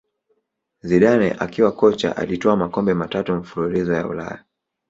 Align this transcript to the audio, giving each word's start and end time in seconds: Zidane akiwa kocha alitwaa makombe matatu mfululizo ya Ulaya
Zidane 0.81 1.31
akiwa 1.39 1.71
kocha 1.71 2.17
alitwaa 2.17 2.55
makombe 2.55 2.93
matatu 2.93 3.35
mfululizo 3.35 3.93
ya 3.93 4.07
Ulaya 4.07 4.43